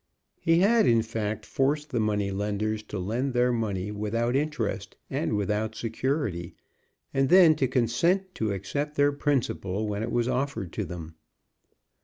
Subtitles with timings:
[0.39, 5.33] He had, in fact, forced the money lenders to lend their money without interest and
[5.37, 6.55] without security,
[7.13, 11.13] and then to consent to accept their principal when it was offered to them.